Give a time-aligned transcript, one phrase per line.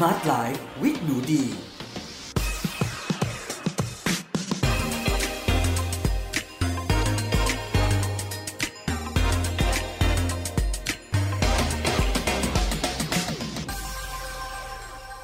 [0.00, 1.42] Smart Life with หนูดี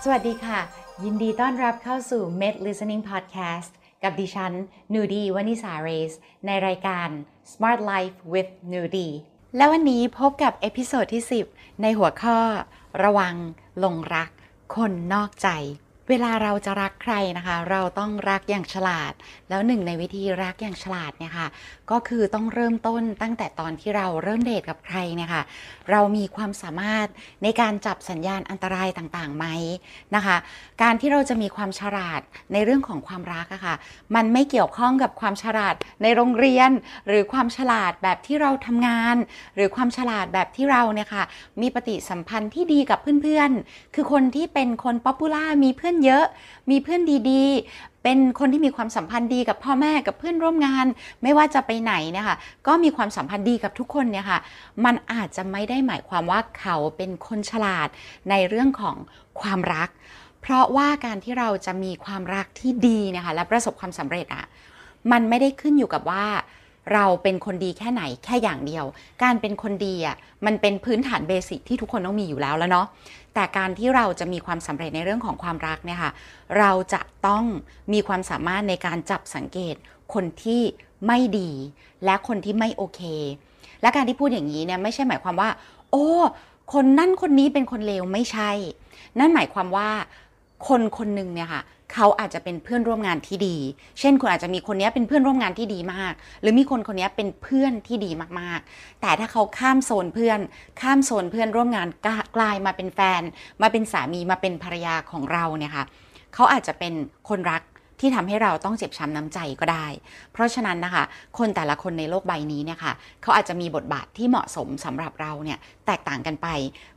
[0.04, 0.60] สวัสดีค่ะ
[1.04, 3.70] ยินดีต้อนรับเข้าสู่ Med Listening Podcast
[4.02, 4.52] กับดิฉันห
[4.94, 6.12] นูดีวนิษาเรซ
[6.46, 7.08] ในรายการ
[7.52, 9.08] Smart Life with หนูดี
[9.56, 11.22] และวันนี้พบกับ episode ที่
[11.52, 12.38] 10 ในหัวข้อ
[13.02, 13.34] ระวัง
[13.84, 14.30] ลงรัก
[14.74, 15.48] คนนอกใจ
[16.10, 19.12] เวลาเราจะรักใครนะคะ เราต้องรักอย่างฉลาด
[19.48, 21.48] แล้วหนึ่งในวิธีรักอย่างฉลาดเนี่ยค่ะ
[21.90, 25.42] ก็คือต้องเริ่มต้นตั้งแต่ตอนที่เราเริ่มเดทกับใครเนี่ยค่ะ
[25.90, 27.06] เรามีความสามารถ
[27.42, 29.46] ในการจับสัญญาณอันตรายต่างๆไหม
[30.14, 30.36] นะคะ
[30.82, 32.20] การที่เราจะมีความฉลาด
[32.52, 33.74] ในเรื่องของความรักอะค่ะ
[34.14, 36.70] มันไม่เกี่ยวข้องกับความฉลาดในโรงเรียน
[37.08, 39.16] หรือความฉลาดแบบที่เราทำงาน
[39.56, 41.24] หรือความฉลาดแบบที่เราเนี่ยค่ะ
[41.60, 46.24] มีปฏิสัมพันธ์ที่ดีกับเพื่อนๆ คือคนที่เป็นคนป๊อปปูล่ามีเพื่อนเยอะ
[46.70, 50.86] มีเพื่อนดีๆ เป็นคนที่มีความสัมพันธ์ดีกับพ่อแม่กับเพื่อนร่วมงาน
[51.22, 54.38] ไม่ว่าจะไปไหนเนี่ยค่ะก็มีความสัมพันธ์ดีกับทุกคนเนี่ยค่ะ
[54.84, 57.88] มันอาจจะไม่ได้หมายความว่าเขาเป็นคนฉลาด
[58.30, 58.96] ในเรื่องของ
[59.40, 59.88] ความรัก
[60.42, 64.44] เพราะว่าการที่เราจะมีความรักที่ดีนะคะและประสบความสำเร็จอะ
[65.12, 66.26] มันไม่ได้ขึ้นอยู่กับว่า
[66.92, 68.84] เราเป็นคนดีแค่ไหนแค่อย่างเดียว
[69.22, 70.16] การเป็นคนดีอะ
[70.46, 72.86] มันเป็นพื้นฐานเบสิกที่ทุกคนต้องมีอยู่แล้วแล้วเนาะ
[73.34, 76.12] แต่การที่เราจะมีความสำเร็จในเรื่องของความรักเนี่ยค่ะ
[76.58, 77.44] เราจะต้อง
[77.92, 79.74] มีความสามารถในการจับสังเกต
[80.14, 80.62] คนที่
[81.06, 81.50] ไม่ดี
[82.04, 83.00] และคนที่ไม่โอเค
[83.82, 85.50] และการที่พูดอย่างนี้เนี่ยไม่ใช่หมายความว่า
[85.90, 86.08] โอ้
[86.72, 88.50] คนนั่นคนนี้เป็นคนเลวไม่ใช่
[89.18, 89.90] นั่นหมายความว่า
[90.68, 91.62] คนคนหนึ่งเนี่ยค่ะ
[91.94, 93.56] เขาอาจจะเป็นเพื่อนร่วมงานที่ดี
[94.00, 100.40] เช่นคุณอาจจะมีคนนี้เป็นเพื่อนร่วมงานที่ดีมาก หรือมีคนคนนี้เป็นเพื่อนที่ดีมากๆ แต่ถ้าเขาข้ามโซนเพื่อน
[100.80, 101.88] ข้ามโซนเพื่อนร่วมงาน
[102.36, 103.22] กลายมาเป็นแฟน
[103.62, 105.84] มาเป็นสามีมาเป็นภรรยาของเราเนี่ยค่ะ
[106.34, 106.94] เขาอาจจะเป็น
[107.28, 107.62] คนรัก
[108.04, 109.86] ที่ทำให้เราต้องเจ็บช้ำน้ำใจก็ได้
[110.32, 111.04] เพราะฉะนั้นนะคะ
[111.38, 112.92] คนแต่ละคนในโลกใบนี้เนี่ยค่ะ
[113.22, 116.48] เขาอาจจะมีบทบาทที่เหมาะสมสำหรับเราเนี่ยแตกต่างกันไป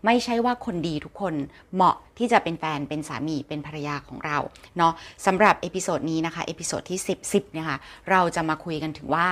[0.06, 1.34] ไม่ใช่ว่าคนดีทุกคน
[1.75, 4.38] เหมาะที่จะเป็นแฟนเป็นสามีเป็นภรรยาของเรา
[4.78, 4.94] เนาะ
[5.25, 7.78] สำหรับ episode นี้นะคะ episode ที่ 10 10เนี่ยค่ะ
[8.12, 9.25] เราจะมาคุยกันถึงว่า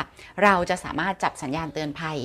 [0.43, 2.17] เราจะสามารถจับสัญญาณเตือนภัย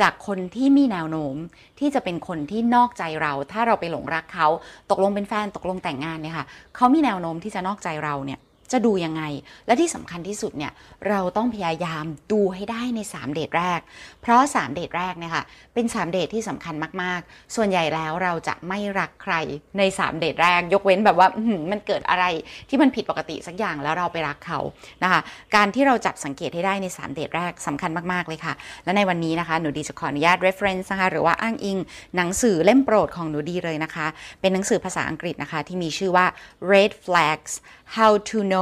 [0.00, 1.36] จากคนที่มีแนวโน้ม
[1.78, 4.48] ที่จะเป็นคนที่นอกใจเรา ถ้าเราไปหลงรักเขา
[4.90, 6.46] ตกลงเป็นแฟนตกลงแต่งงานเนี่ยค่ะ
[6.76, 8.40] เขามีแนวโน้มที่จะนอกใจเราเนี่ย
[8.72, 9.22] จะดูยังไง
[9.66, 10.72] และที่สำคัญที่สุดเนี่ย
[11.08, 13.80] เราต้องพยายามดูให้ได้ใน 3 เดทแรก
[14.22, 19.34] เพราะ 3 เดทแรกเนี่ยค่ะเป็น 3 เดทที่สำคัญมากๆ ส่วนใหญ่แล้วเราจะไม่รักใคร
[19.78, 21.28] ใน 3 เดทแรก ยกเว้นแบบว่า
[21.70, 22.24] มันเกิดอะไร
[22.68, 24.60] ที่มันผิดปกติสักอย่างแล้วเราไปรักเขา
[25.02, 25.20] นะคะ
[25.54, 31.78] การที่เราจับสังเกตให้ได้ใน 3 เดทแรกสำคัญมากๆเลยค่ะ และในวันนี้นะคะหนูดีจะขออนุญาต reference นะคะหรือว่าอ้างอิง
[32.16, 34.06] หนังสือเล่มโปรดของหนูดีเลยนะคะ
[34.40, 36.26] เป็นหนังสือภาษาอังกฤษนะคะที่มีชื่อว่า
[36.72, 37.52] red flags
[37.96, 38.57] how to know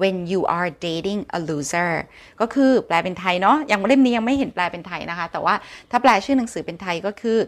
[0.00, 1.92] when you are dating a loser
[2.40, 5.54] ก็คือแปลเป็นไทยเนาะยังเล่มนี้ยังไม่เห็นแปลเป็นไทยนะคะ แต่ว่า
[5.90, 7.38] ถ้าแปลชื่อหนังสือเป็นไทยก็คือ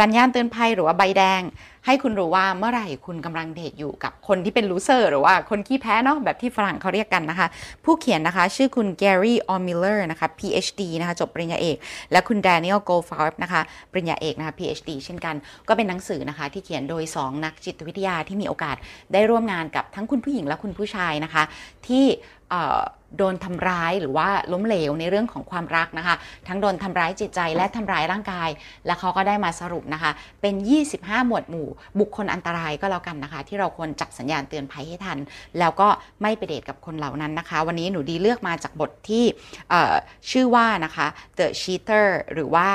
[0.00, 1.42] สัญญาณเตือนภัยหรือว่าใบแดง
[1.90, 7.48] ให้คุณรู้ว่าเมื่อไหร่คุณกำลังเดทอยู่กับคนที่เป็นลูเซอร์หรือว่าคนขี้แพ้เนาะแบบที่ฝรั่งเขาเรียกกันนะคะ
[7.84, 11.76] ผู้เขียนนะคะ ชื่อคุณ Gary O'Miller นะคะ PhD นะคะจบปริญญาเอก
[12.12, 13.60] และคุณ Daniel Goldfarb นะคะ
[13.92, 15.34] ปริญญาเอกนะคะ PhD เช่นกัน
[15.68, 18.76] ก็เป็นหนังสือนะคะ ที่เขียนโดย 2 นักจิตวิทยาที่มีโอกาส
[19.12, 21.42] ได้ร่วมงานกับทั้งคุณผู้หญิงและคุณผู้ชายนะคะ
[21.86, 22.04] ที่
[23.16, 26.16] โดนทำร้ายหรือว่าล้มเหลวในเรื่องของความรักนะคะ
[26.48, 28.48] ทั้งโดนทำร้ายจิตใจและทำร้ายร่างกาย
[28.86, 30.10] และเขาก็ได้มาสรุปนะคะ
[30.40, 30.54] เป็น
[30.90, 31.68] 25 หมวดหมู่
[32.00, 35.18] บุคคลอันตรายก็แล้วกันนะคะ ที่เราควรจับสัญญาณเตือนภัยให้ทัน
[35.58, 35.88] แล้วก็
[36.22, 39.24] ไม่ไปเดทกับคนเหล่านั้นนะคะ วันนี้หนูดีเลือกมาจากบทที่
[40.30, 41.06] ชื่อว่านะคะ
[41.38, 42.68] The Cheater หรือว่า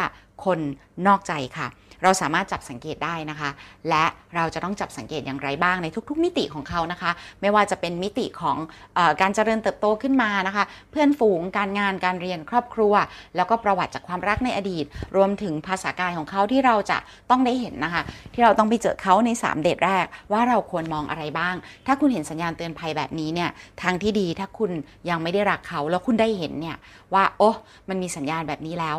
[0.46, 0.59] คน
[1.08, 1.68] นอกใจค่ะ
[2.03, 3.50] เราสามารถจับสังเกตได้นะคะ
[3.90, 4.06] และ
[4.36, 8.58] เราจะต้องจับสังเกตอย่างไรบ้างในทุก ๆ มิติของเขานะคะ ไม่ว่าจะเป็นมิติของ
[8.97, 12.94] อการเจริญเติบโตขึ้นมานะคะ เพื่อนฝูงการงานการเรียนครอบครัว
[13.36, 16.97] แล้วก็ประวัติจากความรักในอดีต รวมถึงภาษากายของเขาที่เราจะ
[17.30, 18.03] ต้องได้เห็นนะคะ
[18.34, 21.55] ที่เราต้องไปเจอเขาใน 3 เดทแรก ว่าเราควรมองอะไรบ้าง
[21.88, 23.50] ถ้าคุณเห็นสัญญาณเตือนภัยแบบนี้เนี่ย
[23.82, 24.72] ทางที่ดีถ้าคุณ
[25.09, 26.78] ยังไม่ได้รักเขาแล้วคุณได้เห็นเนี่ย
[27.14, 27.50] ว่าโอ้
[27.90, 28.97] มันมีสัญญาณแบบนี้แล้ว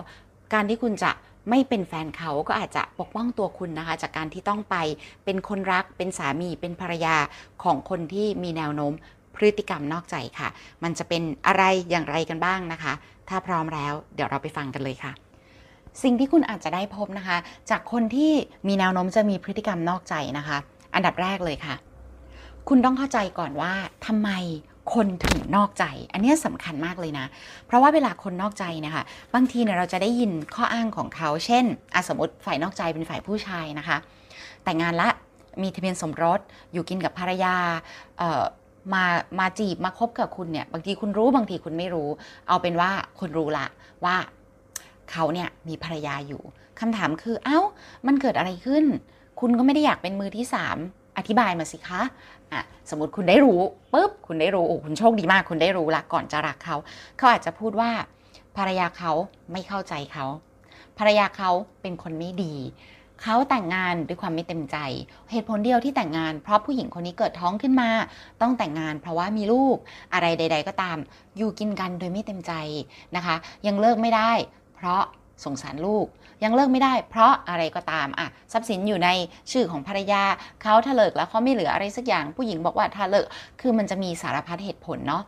[0.55, 1.11] การที่คุณจะ
[1.51, 4.77] ไม่เป็นแฟนเขาก็อาจจะปกป้องตัวคุณนะคะ จากการที่ต้องไป
[5.25, 7.17] เป็นคนรักเป็นสามีเป็นภรรยา
[7.63, 8.93] ของคนที่มีแนวโน้ม
[9.35, 10.49] พฤติกรรมนอกใจค่ะ
[10.83, 12.93] มันจะเป็นอะไรอย่างไรกันบ้างนะคะ
[13.29, 15.13] ถ้าพร้อมแล้วเดี๋ยวเราไปฟังกันเลยค่ะ
[16.03, 17.37] สิ่งที่คุณอาจจะได้พบนะคะ
[17.71, 18.33] จากคนที่
[18.69, 20.59] มีแนวโน้มจะมีพฤติกรรมนอกใจนะคะ
[20.95, 21.75] อันดับแรกเลยค่ะ
[22.69, 23.73] คุณต้องเข้าใจก่อนว่า
[24.07, 24.31] ทำไม
[24.93, 27.27] คนถึงนอกใจ อันนี้สำคัญมากเลยนะ
[27.67, 29.05] เพราะว่าเวลาคนนอกใจนี่ยค่ะ
[29.35, 31.65] บางทีเนี่ยเราจะได้ยินข้ออ้างของเขา เช่น
[31.95, 33.97] อสมมติฝ่ายนอกใจเป็นฝ่ายผู้ชายนะคะ
[34.65, 35.09] แต่งงานละ
[35.63, 36.41] มีทะเบียนสมรส
[36.73, 37.55] อยู่กินกับภรรยา
[38.95, 39.05] มา
[39.39, 42.09] มาจีบ มาคบกับคุณเนี่ย บางทีคุณรู้ บางทีคุณไม่รู้
[42.49, 43.67] เอาเป็นว่าคุณรู้ละ
[44.05, 44.17] ว่า
[45.11, 46.43] เขาเนี่ยมีภรรยาอยู่
[46.81, 47.61] คำถามคือ เอา้า
[48.07, 48.85] มันเกิดอะไรขึ้น
[49.41, 50.77] คุณก็ไม่ได้อยากเป็นมือที่สาม
[51.19, 52.03] อธิบายมาสิคะ
[52.53, 53.61] อะสมมติคุณได้รู้
[53.93, 56.77] ปุ๊บคุณได้รู้โอ้คุณโชคดีมาก คุณได้รู้ละก่อนจะรักเขา
[57.17, 57.91] เขาอาจจะพูดว่า
[58.57, 59.13] ภรรยาเขา
[59.53, 60.27] ไม่เข้าใจเขา
[60.99, 61.51] ภรรยาเขา
[61.83, 62.55] เป็นคนไม่ดี
[63.23, 64.77] เขาแต่งงานด้วยความไม่เต็มใจ
[65.31, 67.91] เหตุผลเดียวที่แต่งงาน เพราะผู้หญิงคนนี้เกิดท้องขึ้นมา
[68.41, 69.77] ต้องแต่งงานเพราะว่ามีลูก
[70.15, 70.99] อะไรใด ๆ ก็ตาม
[71.37, 72.53] อยู่กินกันโดยไม่เต็มใจ
[73.17, 74.33] นะคะ ยังเลิกไม่ได้
[74.77, 75.03] เพราะ
[75.45, 76.07] สงสารลูก
[76.45, 79.09] ยังเลิกไม่ได้ เพราะอะไรก็ตามอะทรัพย์สินอยู่ใน
[79.53, 80.23] ชื่อของภรรยา
[80.63, 83.27] เขาถ้าเลิกแล้วเขาไม่เหลืออะไรสักอย่าง ผู้หญิงบอกว่าถ้าเลิก
[83.61, 85.23] คือมันจะมีสารพัดเหตุผลเนาะ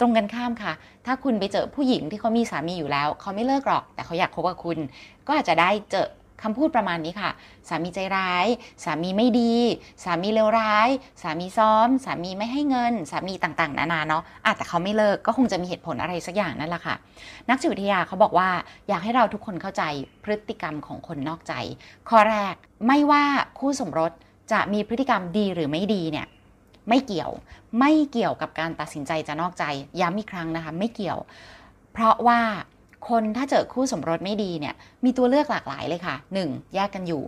[0.00, 0.72] ตรงกันข้ามค่ะ
[1.06, 4.78] ถ้าคุณไปเจอผู้หญิงที่เขามีสามีอยู่แล้ว เขาไม่เลิกหรอก แต่เขาอยากคบกับคุณ
[5.26, 6.08] ก็อาจจะได้เจอ
[6.42, 7.30] คำพูดประมาณนี้ค่ะ
[7.68, 8.46] สามีใจร้าย
[8.84, 9.54] สามีไม่ดี
[10.04, 10.88] สามีเลวร้าย
[11.22, 16.94] สามีซ้อม สามีไม่ให้เงิน สามีต่างๆ นานาเนาะอะแต่เขาไม่เลิกก็คงจะมีเหตุผลอะไรสักอย่างนั่นแหละค่ะ
[17.48, 18.48] นักจิตวิทยาเขาบอกว่า
[18.88, 19.82] อยากให้เราทุกคนเข้าใจ
[20.24, 21.52] พฤติกรรมของคนนอกใจ
[22.08, 22.54] ข้อแรก
[22.86, 23.24] ไม่ว่า
[23.58, 24.12] คู่สมรส
[24.52, 26.26] จะมีพฤติกรรมดีหรือไม่ดีเนี่ย
[26.88, 27.30] ไม่เกี่ยว
[27.78, 29.64] ไม่เกี่ยวกับการตัดสินใจจะนอกใจ
[30.00, 31.18] ย้ำอีกครั้งนะคะ ไม่เกี่ยว
[31.92, 32.40] เพราะว่า
[33.08, 34.74] คนถ้าเจอคู่สมรสไม่ดีเนี่ย
[35.04, 36.74] มีตัวเลือกหลากหลายเลยค่ะ 1.
[36.74, 37.22] แยกกันอยู่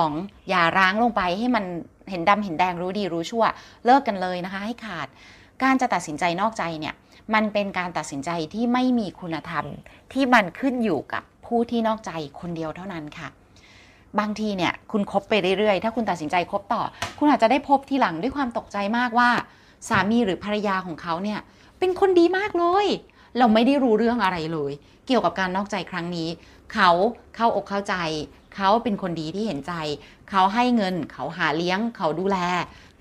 [0.00, 0.48] 2.
[0.48, 1.64] อย่าร้างลงไปให้มัน
[2.10, 3.44] เห็นดำเห็นแดงรู้ดีรู้ชั่ว
[3.84, 5.08] เลิกกันเลยนะคะให้ขาด
[5.62, 6.94] การจะตัดสินใจนอกใจเนี่ย
[7.34, 9.64] มันเป็นการตัดสินใจที่ไม่มีคุณธรรม
[10.12, 13.28] ที่มันขึ้นอยู่กับผู้ที่นอกใจคนเดียวเท่านั้นค่ะ
[14.18, 16.82] บางทีเนี่ยคุณคบไปเรื่อยๆ ถ้าคุณตัดสินใจคบต่อ
[17.18, 19.30] คุณอาจจะได้พบทีหลังด้วยความตกใจมากว่า
[19.88, 21.40] สามีหรือภรรยาของเขาเนี่ย
[21.78, 22.86] เป็นคนดีมากเลย
[23.38, 24.72] เราไม่ได้รู้เรื่องอะไรเลย
[25.06, 26.28] เกี่ยวกับการนอกใจครั้งนี้
[26.72, 26.90] เขา
[27.36, 27.94] เข้าอกเข้าใจ
[28.54, 29.72] เขาเป็นคนดีที่เห็นใจ
[30.30, 32.38] เขาให้เงิน เขาหาเลี้ยง เขาดูแล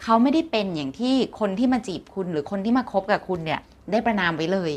[0.02, 3.62] เขาไม่ได้เป็นอย่างที่คนที่มาจีบคุณหรือคนที่มาคบกับคุณเนี่ย
[3.92, 4.72] ได้ประนามไว้เลย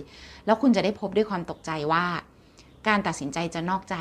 [0.46, 2.04] แล้วคุณจะได้พบด้วยความตกใจว่า
[2.88, 3.96] การตัดสินใจจะนอกใจ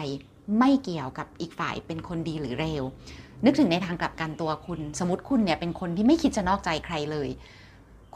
[0.59, 2.83] ไม่เกี่ยวกับอีกฝ่ายเป็นคนดีหรือเร็ว
[3.45, 7.30] นึกถึงในทางกลับกันตัวคุณ สมมติคุณเนี่ยเป็นคนที่ไม่คิดจะนอกใจใครเลย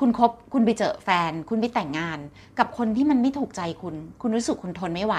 [0.02, 2.20] คุณคบคุณไปเจอแฟน คุณไปแต่งงาน
[2.60, 5.16] กับคนที่มันไม่ถูกใจคุณ คุณรู้สึกคุณทนไม่ไหว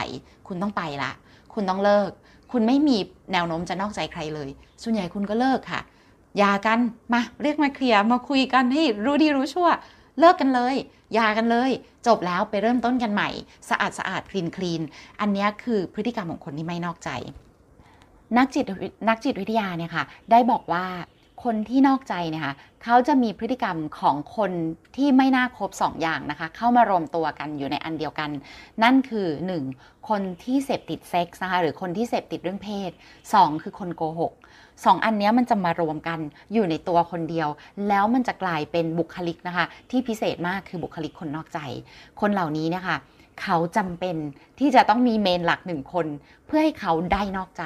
[0.48, 1.12] คุณต้องไปละ
[1.54, 2.10] คุณต้องเลิก
[2.52, 2.96] คุณไม่มี
[3.32, 4.48] แนวโน้มจะนอกใจใครเลย
[4.82, 5.80] ส่วนใหญ่คุณก็เลิกค่ะ
[6.42, 6.78] ยากัน
[7.12, 9.68] มาเรียกมาเคลียร์มาคุยกันให้รู้ดีรู้ชั่ว
[10.18, 10.74] เลิกกันเลย
[11.18, 11.70] ยากันเลย
[12.06, 13.30] จบแล้วไปเริ่มต้นกันใหม่
[13.70, 14.82] สะอาดสะอาดคลีนคลีน
[15.20, 17.10] อันนี้คือพฤติกรรมของคนที่ไม่นอกใจ
[18.36, 18.64] นักจิต
[19.08, 20.84] นักจิตวิทยาเนี่ยค่ะ ได้บอกว่า
[21.44, 22.52] คนที่นอกใจนะคะ
[22.84, 24.52] เขาจะมีพฤติกรรมของคน
[24.96, 28.30] ที่ไม่น่าคบ2ออย่างนะคะ เข้ามารวมตัวกันอยู่ในอันเดียวกัน
[28.82, 29.26] นั่นคือ
[29.68, 30.08] 1.
[30.08, 32.90] คนที่เสพติดเซ็กส์นะคะหรือคนที่เสพติดเรื่องเพศ
[33.26, 33.62] 2.
[33.62, 34.32] คือคนโกหก
[34.84, 36.18] สองอันนี้มันจะมารวมกัน
[36.52, 37.48] อยู่ในตัวคนเดียว
[37.88, 41.58] แล้วมันจะกลายเป็นบุคลิกนะคะ ที่พิเศษมากคือบุคลิกคนนอกใจ
[42.20, 42.96] คนเหล่านี้นะคะ
[43.40, 44.16] เขาจำเป็น
[44.58, 46.06] ที่จะต้องมีเมนหลักหนึ่งคน
[46.46, 47.62] เพื่อให้เขาได้นอกใจ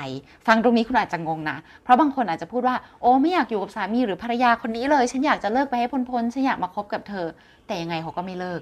[0.47, 7.27] ฟังตรงนี้คุณอาจจะงงนะ เพราะบางคนอาจจะพูดว่าโอ้ไม่อยากอยู่กับสามีหรือภรรยาคนนี้เลย ฉันอยากจะเลิกไปให้พ้นๆฉันอยากมาคบกับเธอ
[7.67, 8.61] แต่ยังไงเขาก็ไม่เลิก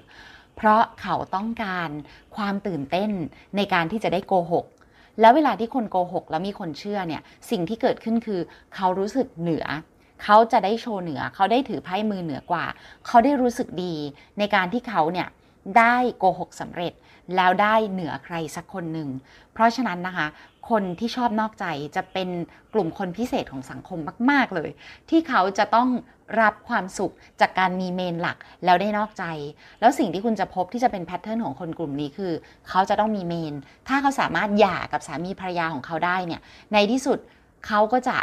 [0.57, 1.89] เพราะเขาต้องการ
[2.35, 3.11] ความตื่นเต้น
[3.55, 4.65] ในการที่จะได้โกหก
[5.21, 8.39] แล้วเวลาที่คนโกหกแล้วมีคนเชื่อเนี่ยสิ่งที่เกิดขึ้นคือ
[8.75, 9.65] เขารู้สึกเหนือ
[10.23, 12.65] เขาจะได้โชว์เหนือ เขาได้ถือไพ่มือเหนือกว่า
[13.07, 13.95] เขาได้รู้สึกดี
[14.39, 15.27] ในการที่เขาเนี่ย
[15.77, 16.93] ได้โกหกสำเร็จ
[17.35, 19.09] แล้วได้เหนือใครสักคนหนึ่ง
[19.53, 20.27] เพราะฉะนั้นนะคะ
[20.69, 22.29] คนที่ชอบนอกใจจะเป็น
[22.73, 24.69] กลุ่มคนพิเศษของสังคมมาก ๆ เลย
[25.09, 25.89] ที่เขาจะต้อง
[26.41, 29.23] รับความสุขจากการมีเมนหลักแล้วได้นอกใจ
[29.79, 32.31] แล้วสิ่งที่คุณจะพบที่จะเป็นแพทเทิร์นของคนกลุ่มนี้คือ
[32.69, 33.53] เขาจะต้องมีเมน
[33.87, 36.41] ถ้าเขาสามารถหย่ากับสามีภรรยาของเขาได้เนี่ย
[36.73, 37.17] ในที่สุด
[37.67, 38.17] เขาก็จะ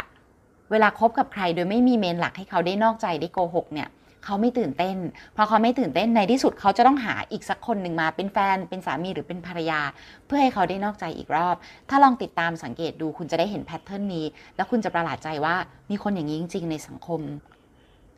[0.71, 3.89] เวลาคบกับใครโดยไม่มีเมนหลักให้เขาได้นอกใจได้โกหกเนี่ย
[4.23, 4.97] เขาไม่ตื่นเต้น
[5.33, 9.79] เพราะเขาไม่ตื่นเต้นในที่สุดเขาจะต้องหาอีกสักคนหนึ่งมาเป็นแฟนเป็นสามีหรือเป็นภรรยา
[10.25, 11.55] เพื่อให้เขาได้นอกใจอีกรอบ
[11.89, 14.25] ถ้าลองติดตามสังเกตดูคุณจะได้เห็นแพทเทิร์นนี้
[14.55, 15.55] แล้วคุณจะประหลาดใจว่า
[15.89, 17.21] มีคนอย่างนี้จริง ๆ ในสังคม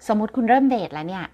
[0.08, 1.26] สมมติคุณเริ่มเดทแล้วเนี่ย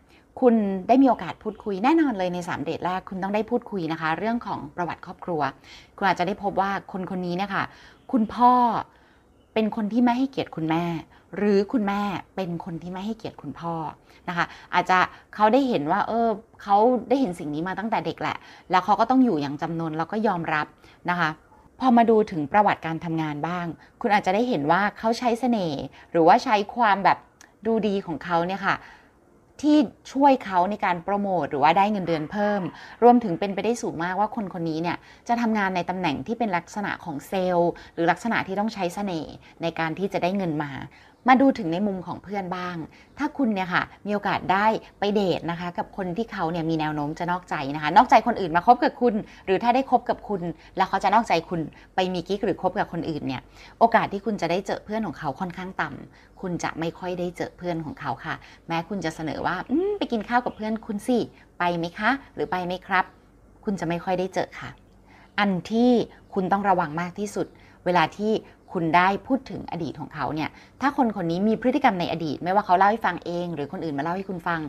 [0.42, 0.56] คุณ
[0.88, 5.42] ได้มีโอกาสพูดคุยแน่นอนเลยใน 3 เดทแรกคุณต้องได้พูดคุยนะคะ เรื่องของประวัติครอบครัว
[5.98, 7.64] คุณอาจจะได้พบว่าคนคนนี้เนี่ยค่ะ
[8.12, 8.54] คุณพ่อ
[9.54, 10.84] เป็นคนที่ไม่ให้เกียรติคุณแม่
[11.38, 12.02] หรือคุณแม่
[12.36, 13.74] เป็นคนที่ไม่ให้เกียรติคุณพ่อ
[14.30, 14.98] นะคะ อาจจะ
[15.36, 16.28] เขาได้เห็นว่า เออ
[16.64, 16.78] เขา
[17.10, 18.38] ได้เห็นสิ่งนี้มาตั้งแต่เด็กแหละ
[18.72, 20.68] แล้วเขาก็ต้องอยู่อย่างจำนวนแล้วก็ยอมรับ
[21.10, 21.30] นะคะ
[21.80, 23.66] พอมาดูถึงประวัติการทำงานบ้าง
[24.02, 27.18] คุณอาจจะได้เห็นว่าเขาใช้เสน่ห์หรือว่าใช้ความแบบ
[27.66, 28.76] ดูดีของเขาเนี่ยค่ะ
[29.62, 29.78] ที่
[30.12, 32.62] ช่วยเขาในการโปรโมทหรือว่าได้เงินเดือนเพิ่ม
[33.04, 34.98] รวมถึงเป็นไปได้สูงมากว่าคนคนนี้เนี่ย
[35.28, 40.72] จะทำงานในตำแหน่งที่เป็นลักษณะของเซลล์ หรือลักษณะที่ต้องใช้เสน่ห์ในการที่จะได้เงินมา
[41.28, 42.76] มาดูถึงในมุมของเพื่อนบ้าง
[43.18, 44.66] ถ้าคุณเนี่ยค่ะมีโอกาสได้
[45.00, 49.14] ไปเดทนะคะ กับคนที่เขาเนี่ยมีแนวโน้มจะนอกใจนะคะ นอกใจคนอื่นมาคบกับคุณ
[49.46, 50.42] หรือถ้าได้คบกับคุณ
[50.78, 51.62] แล้วเขาจะนอกใจคุณ
[51.96, 53.42] ไปมีกิ๊กหรือคบกับคนอื่นเนี่ย
[53.80, 58.36] โอกาสที่คุณจะได้เจอเพื่อนของเขาค่อนข้างต่ำคุณจะไม่ค่อยได้เจอเพื่อนของเขาค่ะ
[58.68, 59.56] แม้คุณจะเสนอว่า
[59.98, 61.18] ไปกินข้าวกับเพื่อนคุณสิ
[61.60, 63.06] ไปไหมคะ หรือไปไหมครับ
[63.66, 64.70] คุณจะไม่ค่อยได้เจอค่ะ
[65.40, 65.92] อันที่
[66.34, 67.48] คุณต้องระวังมากที่สุด
[67.86, 68.32] เวลาที่
[68.74, 70.50] คุณได้พูดถึงอดีตของเขาเนี่ย
[70.82, 74.60] ถ้าคนคนนี้มีพฤติกรรมในอดีต ไม่ว่าเขาเล่าให้ฟังเอง หรือคนอื่นมาเล่าให้คุณฟัง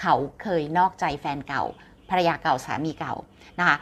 [0.00, 1.64] เขาเคยนอกใจแฟนเก่า
[2.10, 3.14] ภรรยาเก่าสามีเก่า
[3.58, 3.76] นะคะ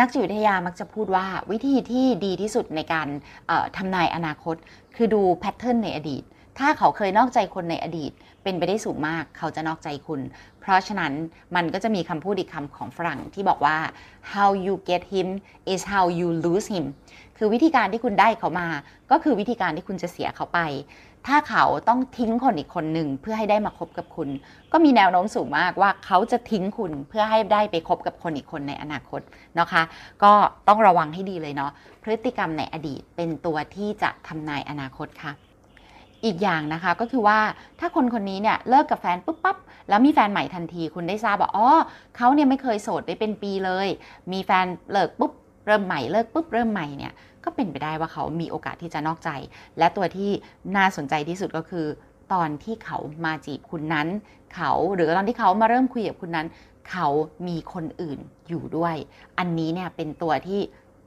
[0.00, 3.08] นักจิตวิทยามักจะพูดว่าวิธีที่ดีที่สุดในการ
[3.76, 4.56] ทำนายอนาคต
[4.96, 6.22] คือดูแพทเทิร์นในอดีต
[6.58, 10.20] ถ้าเขาเคยนอกใจคนในอดีต เป็นไปได้สูงมากเขาจะนอกใจคุณ
[10.60, 11.12] เพราะฉะนั้น
[11.56, 13.76] มันก็จะมีคำพูดอีกคำของฝรั่งที่บอกว่า
[14.32, 15.28] how you get him
[15.72, 16.84] is how you lose him
[17.36, 18.68] คือวิธีการที่คุณได้เขามา
[19.10, 20.60] ก็คือวิธีการที่คุณจะเสียเขาไป
[21.26, 24.28] ถ้าเขาต้องทิ้งคนอีกคนหนึ่งเพื่อให้ได้มาคบกับคุณ
[24.72, 29.20] ก็มีแนวโน้มสูงมากว่าเขาจะทิ้งคุณเพื่อให้ได้ไปคบกับคนอีกคนในอนาคต
[29.58, 29.82] นะคะ
[30.22, 30.32] ก็
[30.68, 35.32] ต้องระวังให้ดีเลยเนาะพฤติกรรมในอดีตเป็นตัวที่จะทำนายอนาคตค่ะ
[36.24, 37.38] อีกอย่างนะคะก็คือว่า
[37.80, 39.56] ถ้าคนคนนี้เนี่ยเลิกกับแฟนปุ๊บปั๊บ
[39.88, 41.68] แล้วมีแฟนใหม่ทันทีคุณได้ทราบว่าอ๋อ
[42.16, 43.88] เขาเนี่ยไม่เคยโสดได้เป็นปีเลย
[44.32, 45.32] มีแฟนเลิกปุ๊บ
[45.66, 47.12] เริ่มใหม่เลิกปุ๊บเริ่มใหม่เนี่ย
[47.44, 49.30] ก็เป็นไปได้ว่าเขามีโอกาสที่จะนอกใจ
[49.78, 50.30] และตัวที่
[50.76, 51.86] น่าสนใจที่สุดก็คือ
[52.32, 54.08] ตอนที่เขามาจีบคุณนั้น
[54.54, 56.46] เขาหรือตอนที่เขามาเริ่มคุยกับคุณนั้น
[56.90, 57.08] เขา
[57.48, 58.94] มีคนอื่นอยู่ด้วย
[59.38, 60.60] อันนี้เนี่ยเป็นตัวที่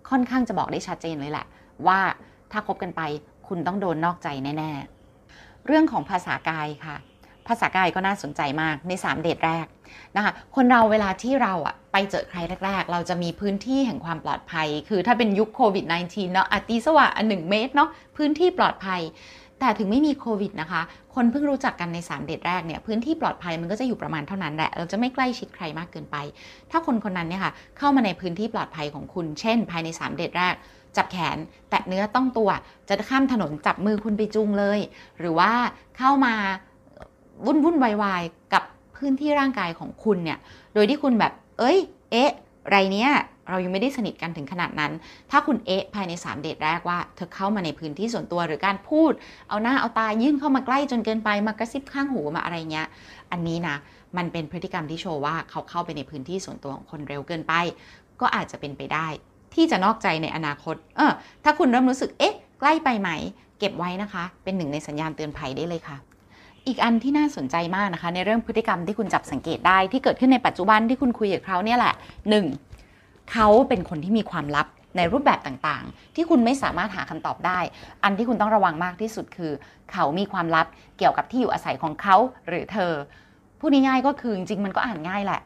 [0.09, 1.45] ค่อนข้างจะบอกได้ชัดเจนเลยแหละ
[1.87, 1.99] ว่า
[2.51, 3.01] ถ้าคบกันไป
[3.47, 4.27] คุณต้องโดนนอกใจ
[4.57, 5.00] แน่ ๆ
[5.67, 6.97] เรื่องของภาษากายค่ะ
[7.47, 9.65] ภาษากายก็น่าสนใจมากใน 3 เดทแรก
[10.15, 19.01] นะคะคนเราเวลาที่เราอะไปเจอใครแรก ๆ เราจะมีพื้นที่แห่งความปลอดภัย คือถ้าเป็นยุคโควิด -19 เนาะอาตีสว่าอันหนึ่งเมตรเนาะพื้นที่ปลอดภัย
[19.59, 20.81] แต่ถึงไม่มีโควิดนะคะ
[21.15, 26.17] คนเพิ่งรู้จักกันใน 3 เดทแรกเนี่ยพื้นที่ปลอดภัยมันก็จะอยู่ประมาณเท่านั้นแหละ เราจะไม่ใกล้ชิดใครมากเกินไป
[26.71, 30.55] ถ้าคนคนนั้นเนี่ยค่ะเข้ามาในพื้นที่ปลอดภัยของคุณ เช่น ภายใน 3 เดทแรก
[30.97, 31.37] จับแขน
[31.69, 32.49] แตะเนื้อต้องตัว
[32.87, 34.79] จะข้ามถนนจับมือคุณไปจูงเลย
[35.19, 35.51] หรือว่า
[35.97, 36.33] เข้ามา
[37.45, 38.63] วุ่นวุ่นวายๆกับ
[38.97, 40.39] พื้นที่ร่างกายของคุณเนี่ย
[40.73, 41.77] โดยที่คุณแบบ เอ้ย
[42.11, 42.31] เอ๊ะ
[42.69, 43.11] ไรเนี้ย
[43.49, 44.91] เรายังไม่ได้สนิทกันถึงขนาดนั้น
[45.31, 49.11] ถ้าคุณเอ๊ะภายใน 3 เดทแรกว่า เธอเข้ามาในพื้นที่ส่วนตัวหรือการพูด
[49.49, 52.87] เอาหน้าเอาตายื่นเข้ามาใกล้จนเกินไป มากระซิบข้างหูมาอะไรเงี้ย
[53.31, 53.75] อันนี้นะ
[54.17, 57.53] มันเป็นพฤติกรรมที่โชว์ว่าเขาเข้าไปในพื้นที่ส่วนตัวของคนเร็วเกินไป
[58.21, 59.07] ก็อาจจะเป็นไปได้
[59.53, 61.11] ที่จะนอกใจในอนาคต เออ
[61.43, 63.09] ถ้าคุณเริ่มรู้สึก เอ๊ะ ใกล้ไปไหม
[63.59, 65.97] เก็บไว้นะคะ เป็นหนึ่งในสัญญาณเตือนภัยได้เลยค่ะ
[66.67, 71.93] อีกอันที่น่าสนใจมากนะคะ ในเรื่องพฤติกรรมที่คุณจับสังเกตได้ที่เกิดขึ้นในปัจจุบันที่คุณคุยกับเขาเนี่ยแหละ
[72.61, 73.31] 1.
[73.31, 74.67] เขาเป็นคนที่มีความลับ
[74.97, 77.59] ในรูปแบบต่างๆ ที่คุณไม่สามารถหาคำตอบได้
[78.03, 79.51] อันที่คุณต้องระวังมากที่สุดคือ
[79.91, 80.67] เขามีความลับ
[80.97, 82.15] เกี่ยวกับที่อยู่อาศัยของเขา
[82.47, 82.91] หรือเธอ
[83.59, 85.41] พูดง่ายๆก็คือจริงๆมันก็อ่านง่ายแหละ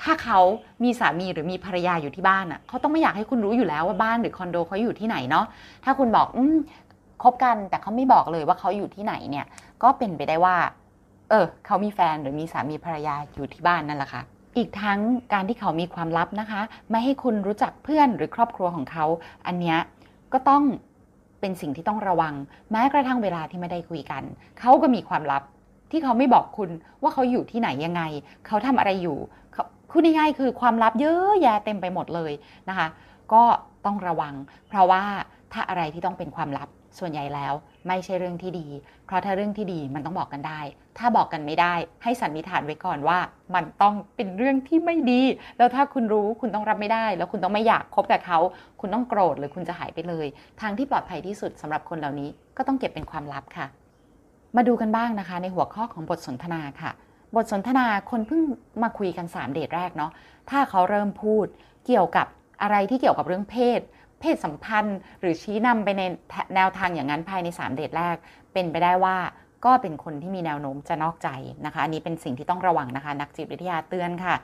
[0.00, 0.40] ถ้าเขา
[0.84, 5.46] มีสามีหรือมีภรรยาอยู่ที่บ้านอะเขาต้องไม่อยากให้คุณรู้อยู่แล้วว่าบ้านหรือคอนโดเขาอยู่ที่ไหนเนาะ
[5.84, 6.44] ถ้าคุณบอกอื
[7.22, 9.46] คบกันแต่เขาไม่บอกเลยว่าเขาอยู่ที่ไหนเนี่ย
[9.82, 10.56] ก็เป็นไปได้ว่า
[11.30, 14.22] เออ เขามีแฟนหรือมีสามีภรรยาอยู่ที่บ้านนั่นแหละค่ะ
[14.56, 15.00] อีกทั้ง
[15.32, 19.06] การที่เขามีความลับนะคะ ไม่ให้คุณรู้จักเพื่อนหรือครอบครัวของเขา
[19.46, 19.78] อันเนี้ย
[20.32, 20.62] ก็ต้อง
[21.40, 22.34] เป็นสิ่งที่ต้องระวัง
[22.70, 24.22] แม้กระทั่งเวลาที่ไม่ได้คุยกัน
[24.60, 25.42] เขาก็มีความลับ
[25.90, 26.70] ที่เขาไม่บอกคุณ
[27.02, 28.02] ว่าเขาอยู่ที่ไหนยังไง
[28.46, 29.18] เขาทำอะไรอยู่
[29.92, 32.32] พูดง่ายๆคือความลับเยอะแยะเต็มไปหมดเลย
[32.68, 32.88] นะคะ
[33.32, 33.42] ก็
[33.86, 34.34] ต้องระวัง
[34.68, 35.02] เพราะว่า
[35.52, 36.68] ถ้าอะไรที่ต้องเป็นความลับ
[36.98, 37.52] ส่วนใหญ่แล้ว
[37.88, 38.66] ไม่ใช่เรื่องที่ดี
[39.06, 40.60] เพราะถ้าเรื่องที่ดีมันต้องบอกกันได้
[40.98, 43.18] ถ้าบอกกันไม่ได้ให้สันนิษฐานไว้ก่อนว่า
[43.54, 45.22] มันต้องเป็นเรื่องที่ไม่ดี
[45.58, 48.38] แล้วถ้าคุณรู้คุณต้องรับไม่ได้ แล้วคุณต้องไม่อยากคบกับเขา
[48.80, 50.26] คุณต้องโกรธหรือคุณจะหายไปเลย
[50.60, 53.66] ทางที่ปลอดภัยที่สุดสำหรับคนเหล่านี้ก็ต้องเก็บเป็นความลับค่ะ
[54.56, 56.90] มาดูกันบ้างนะคะ ในหัวข้อของบทสนทนาค่ะ
[57.34, 58.42] บทสนทนาคนเพิ่ง
[58.82, 60.10] มาคุยกัน 3 เดทแรกเนาะ
[60.50, 61.46] ถ้าเขาเริ่มพูด
[61.86, 62.26] เกี่ยวกับ
[62.62, 63.80] อะไรที่เกี่ยวกับเรื่องเพศ
[64.20, 66.02] เพศสัมพันธ์ หรือชี้นำไปใน
[66.54, 68.16] แนวทางอย่างนั้นภายใน 3 เดทแรก
[68.52, 69.16] เป็นไปได้ว่า
[69.64, 71.28] ก็เป็นคนที่มีแนวโน้มจะนอกใจ
[71.66, 74.34] นะคะอันนี้เป็นสิ่งที่ต้องระวังนะคะ นักจิตวิทยาเตือนค่ะ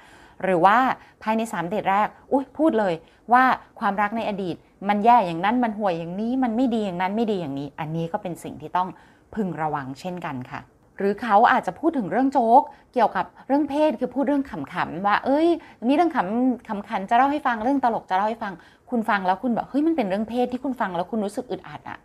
[0.43, 0.79] หรือว่า
[1.23, 2.95] ภายใน 3 เดทแรกอุ้ยพูดเลย
[3.33, 3.45] ว่า
[3.81, 4.57] ความรักในอดีต
[4.89, 8.89] มันแย่อย่างนั้นมันห่วยอย่างนี้มันไม่ดีอย่างนั้นไม่ดีอย่างนี้ อันนี้ก็เป็นสิ่งที่ต้อง
[9.35, 10.61] พึงระวังเช่นกันค่ะ
[10.99, 12.63] หรือเขาอาจจะพูดถึงเรื่องโจ๊ก
[12.95, 15.49] เกี่ยวกับเรื่องเพศคือพูดเรื่องขำๆว่า เอ้ย
[15.89, 18.53] มีเรื่องขำขำขันจะเล่าให้ฟังเรื่องตลกจะเล่าให้ฟัง
[18.91, 21.99] คุณฟังแล้วคุณแบบเฮ้ยมันเป็นเรื่องเพศที่คุณฟังแล้วคุณรู้สึกอึดอัดอะ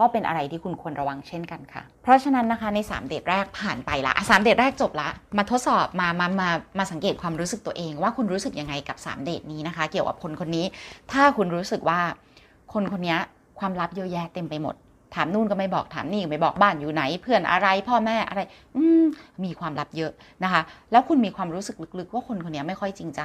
[0.00, 10.66] ก็เป็นอะไรที่คุณควรระวังเช่นกันค่ะ เพราะฉะนั้นนะคะใน 3 เดทแรกผ่านไปละสามเดทแรกจบละ มาทดสอบมามามามาสังเกตความรู้สึกตัวเอง ว่าคุณรู้สึกยังไงกับ 3 เดทนี้นะคะ เกี่ยวกับคนคนนี้
[11.12, 12.00] ถ้าคุณรู้สึกว่า
[12.72, 13.16] คนคนนี้
[13.58, 14.74] ความลับเยอะแยะเต็มไปหมด
[15.14, 18.40] ถามนู่นก็ไม่บอกถามนี่ก็ไม่บอกบ้านอยู่ไหน เพื่อนอะไรพ่อแม่อะไร
[18.76, 19.04] อืม
[19.44, 20.12] มีความลับเยอะ
[20.44, 20.62] นะคะ
[20.92, 23.22] แล้วคุณมีความรู้สึกลึกๆ ว่าคนคนนี้ไม่ค่อยจริงใจ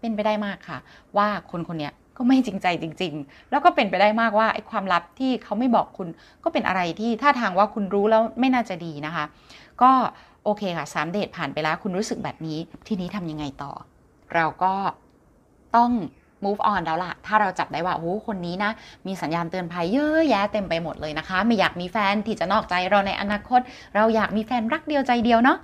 [0.00, 0.78] เป็นไปได้มากค่ะ
[1.16, 6.08] ว่าคนคนนี้ก็ไม่จริงใจจริง ๆ แล้วก็เป็นไปได้มากว่าไอ้ความลับที่เขาไม่บอกคุณ
[6.44, 9.24] ก็เป็นอะไรที่ท่าทางว่าคุณรู้แล้วไม่น่าจะดีนะคะ
[9.82, 9.90] ก็
[10.44, 13.72] โอเคค่ะสามเดทผ่านไปแล้ว คุณรู้สึกแบบนี้ทีนี้ทำยังไงต่อ
[14.34, 14.74] เราก็
[15.76, 15.90] ต้อง
[16.44, 18.70] move on แล้วล่ะ ถ้าเราจับได้ว่าโอ้คนนี้นะ
[19.06, 23.60] มีสัญญาณเตือนภัยเยอะแยะเต็มไปหมดเลยนะคะ ไม่อยากมีแฟนที่จะนอกใจเราในอนาคต
[23.94, 25.58] เราอยากมีแฟนรักเดียวใจเดียวเนาะ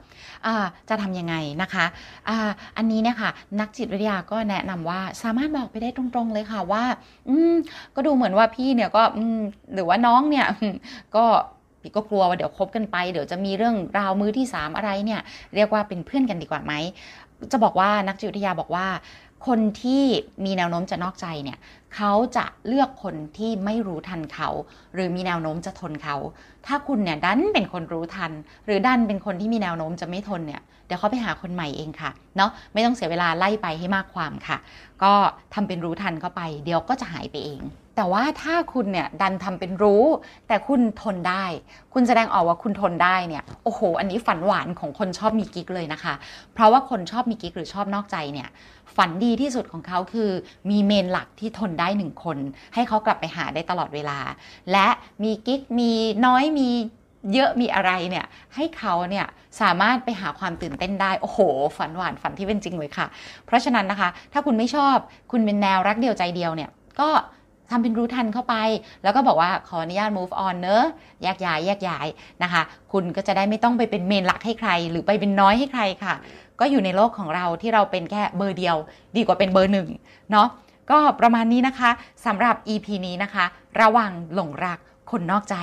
[0.52, 0.54] ะ
[0.88, 1.84] จะทำยังไงนะคะ
[2.28, 2.36] อะ
[2.76, 6.84] อันนี้เนี่ยค่ะ นักจิตวิทยาก็แนะนำว่าสามารถบอกไปได้ตรงๆเลยค่ะว่า
[7.28, 7.54] อืม
[7.94, 9.40] ก็ดูเหมือนว่าพี่เนี่ยก็อืม
[9.74, 10.46] หรือว่าน้องเนี่ย
[11.16, 11.26] ก็
[11.82, 15.20] พี่ก็กลัวว่าเดี๋ยวคบกันไปเดี๋ยวจะมีเรื่องราวมือที่ 3 อะไรเนี่ย
[15.54, 16.72] เรียกว่าเป็นเพื่อนกันดีกว่าไหม
[17.52, 18.86] จะบอกว่านักจิตวิทยาบอกว่า
[19.46, 20.04] คนที่
[20.44, 21.58] มีแนวโน้มจะนอกใจเนี่ย
[21.94, 24.48] เขาจะเลือกคนที่ไม่รู้ทันเขา
[24.94, 26.16] หรือมีแนวโน้มจะทนเขา
[26.66, 28.32] ถ้าคุณเนี่ยดันเป็นคนรู้ทัน
[28.66, 34.58] หรือดันเป็นคนที่มีแนวโน้มจะไม่ทนเนี่ยเดี๋ยวเขาไปหาคนใหม่เองค่ะเนาะไม่ต้องเสียเวลาไล่ไปให้มากความค่ะ
[35.02, 35.12] ก็
[35.54, 37.60] ทำเป็นรู้ทันเข้าไป เดี๋ยวก็จะหายไปเอง
[37.96, 40.04] แต่ว่าถ้าคุณเนี่ยดันทำเป็นรู้
[40.48, 41.44] แต่คุณทนได้
[41.94, 46.14] คุณแสดงออกว่าคุณทนได้เนี่ยโอ้โห อันนี้ฝันหวานของคนชอบมีกิ๊กเลยนะคะ
[46.54, 48.48] เพราะว่าคนชอบมีกิ๊กหรือชอบนอกใจเนี่ย
[48.96, 50.30] ฝันดีที่สุดของเขาคือ
[50.70, 52.38] มีเมนหลักที่ทนได้หนึ่งคน
[52.74, 54.18] ให้เขากลับไปหาได้ตลอดเวลา
[54.72, 54.88] และ
[55.22, 55.90] มีกิ๊กมี
[56.26, 56.68] น้อยมี
[57.32, 59.26] เยอะมีอะไรเนี่ยให้เขาเนี่ย
[59.60, 61.38] สามารถไปหาความตื่นเต้นได้ โอ้โห
[61.76, 63.06] ฝันหวานฝันที่เป็นจริงเลยค่ะ
[63.46, 64.96] เพราะฉะนั้นนะคะ ถ้าคุณไม่ชอบ
[65.32, 66.70] คุณเป็นแนวรักเดียวใจเดียวเนี่ย
[67.00, 67.10] ก็
[67.70, 68.54] ทำเป็นรู้ทันเข้าไป
[69.02, 70.84] แล้วก็บอกว่าขออนุญาต move on เนอะ
[71.22, 72.06] แยกย้ายแยกย้าย
[72.42, 76.14] นะคะ คุณก็จะได้ไม่ต้องไปเป็นเมนหลักให้ใคร หรือไปเป็นน้อยให้ใครค่ะ
[76.60, 78.76] ก็อยู่ในโลกของเราที่เราเป็นแค่เบอร์เดียว
[79.16, 79.88] ดีกว่าเป็นเบอร์หนึ่ง
[80.32, 80.48] เนาะ
[80.90, 81.90] ก็ประมาณนี้นะคะ
[82.26, 83.44] สำหรับ EP นี้นะคะ
[83.80, 84.78] ระวังหลงรัก
[85.10, 85.56] คนนอกใจ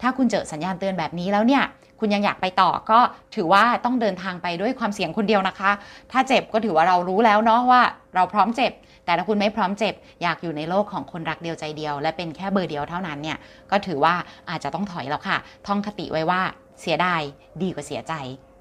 [0.00, 1.64] ถ้าคุณเจอสัญญาณเตือนแบบนี้แล้วเนี่ย
[2.00, 3.00] คุณยังอยากไปต่อก็
[3.34, 5.70] ถือว่าต้องเดินทางไปด้วยความเสี่ยงคนเดียวนะคะ
[6.12, 7.82] ถ้าเจ็บก็ถือว่าเรารู้แล้วเนาะว่า
[8.14, 8.72] เราพร้อมเจ็บ
[9.04, 13.38] แต่ถ้าคุณไม่พร้อมเจ็บ อยากอยู่ในโลกของคนรักเดียวใจเดียว และเป็นแค่เบอร์เดียวเท่านั้นเนี่ย
[13.70, 14.14] ก็ถือว่า
[14.50, 16.40] อาจจะต้องถอยแล้วค่ะ ท่องคติไว้ว่า
[16.80, 17.22] เสียดาย
[17.62, 18.14] ดีกว่าเสียใจ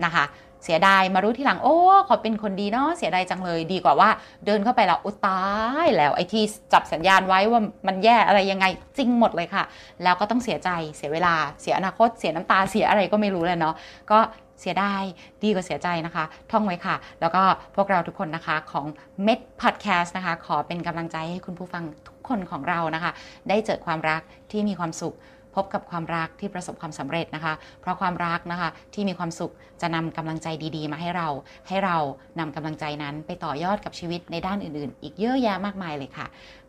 [0.06, 0.24] นะคะ
[0.64, 4.10] เสียดายมารู้ทีหลังโอ้เขาเป็นคนดีเนาะเสียดายจังเลยดีกว่าว่า
[4.46, 5.42] เดินเข้าไปแล้วอุตา
[5.86, 6.44] ยแล้วไอ้ที่
[6.74, 8.66] จับสัญญาณไว้ว่ามันแย่อะไรยังไง
[8.98, 9.64] จริงหมดเลยค่ะ
[10.04, 13.76] แล้วก็ต้องเสียใจเสียเวลาเสียอนาคต เสียน้ำตาเสียอะไรก็ไม่รู้เลยเนาะ
[14.12, 14.20] ก็
[14.62, 15.04] เสียดาย
[15.44, 17.44] ดีกว่าเสียใจนะคะ ท่องไว้ค่ะ แล้วก็
[17.76, 18.86] พวกเราทุกคนนะคะของ
[19.26, 23.12] Med Podcast นะคะ ขอเป็นกำลังใจให้คุณผู้ฟังทุกคนของเรานะคะ
[23.50, 25.16] ได้เจอความรักที่มีความสุข
[25.58, 31.28] พบกับความรักที่ประสบความสำเร็จนะคะ เพราะความรักนะคะที่มีความสุขจะนำกำลังใจดีๆ มาให้เรา
[31.68, 31.98] ให้เรา
[32.40, 36.26] นำกำลังใจนั้นไปต่อยอดกับชีวิตในด้านอื่นๆ อีกเยอะแยะมากมายเลยค่ะ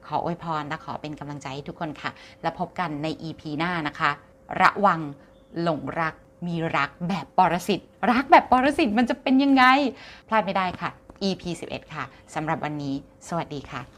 [0.07, 2.11] ขออวยพรและขอเป็นกำลังใจให้ทุกคนค่ะ
[2.43, 4.11] แล้วพบกันใน EP หน้านะคะ
[4.61, 5.01] ระวัง
[5.63, 6.15] หลงรัก
[6.47, 9.65] มีรักแบบปรสิตรักแบบปรสิตมันจะเป็นยังไง
[10.29, 10.91] พลาดไม่ได้ค่ะ
[11.29, 12.95] EP 11 ค่ะสำหรับวันนี้
[13.29, 13.98] สวัสดีค่ะ